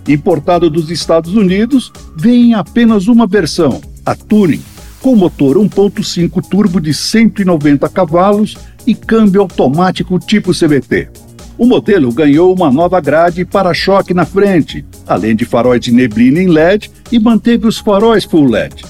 [0.08, 4.62] Importado dos Estados Unidos, vem em apenas uma versão, a Touring,
[5.02, 8.58] com motor 1.5 turbo de 190 cavalos
[8.88, 11.23] e câmbio automático tipo CVT.
[11.64, 16.50] O modelo ganhou uma nova grade para-choque na frente, além de faróis de neblina em
[16.50, 18.84] LED e manteve os faróis full LED.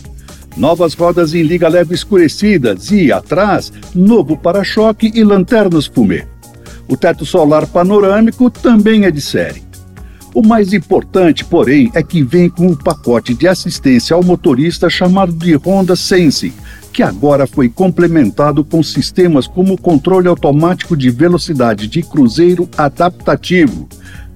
[0.58, 6.25] Novas rodas em liga leve escurecidas e, atrás, novo para-choque e lanternas fumê.
[6.89, 9.61] O teto solar panorâmico também é de série.
[10.33, 15.31] O mais importante, porém, é que vem com o pacote de assistência ao motorista chamado
[15.31, 16.52] de Honda Sense,
[16.94, 23.89] que agora foi complementado com sistemas como controle automático de velocidade de cruzeiro adaptativo,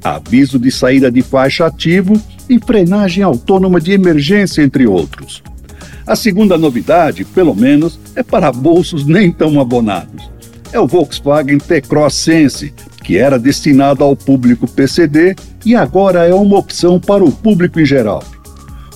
[0.03, 2.19] aviso de saída de faixa ativo
[2.49, 5.43] e frenagem autônoma de emergência, entre outros.
[6.05, 10.31] A segunda novidade, pelo menos, é para bolsos nem tão abonados.
[10.71, 15.35] É o Volkswagen T-Cross Sense, que era destinado ao público PCD
[15.65, 18.23] e agora é uma opção para o público em geral.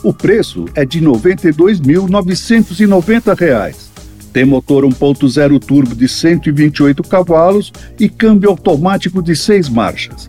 [0.04, 3.92] O preço é de R$ 92.990.
[4.34, 10.28] Tem motor 1.0 turbo de 128 cavalos e câmbio automático de 6 marchas.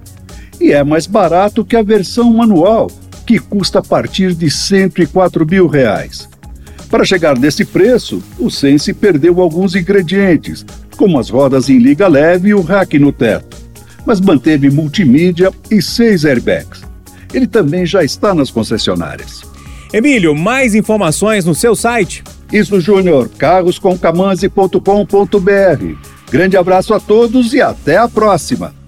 [0.60, 2.90] E é mais barato que a versão manual,
[3.24, 6.28] que custa a partir de 104 mil reais.
[6.90, 10.66] Para chegar nesse preço, o Sense perdeu alguns ingredientes,
[10.98, 13.56] como as rodas em liga leve e o rack no teto,
[14.04, 16.82] mas manteve multimídia e seis airbags.
[17.32, 19.50] Ele também já está nas concessionárias.
[19.92, 22.24] Emílio, mais informações no seu site?
[22.50, 25.96] Isso, Júnior, carroscomcamanzi.com.br.
[26.30, 28.81] Grande abraço a todos e até a próxima!